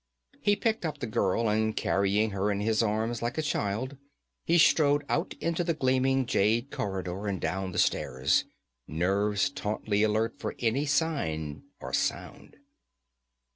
[0.39, 3.97] He picked up the girl and carrying her in his arms like a child,
[4.47, 8.45] he strode out into the gleaming jade corridor and down the stairs,
[8.87, 12.57] nerves tautly alert for any sign or sound.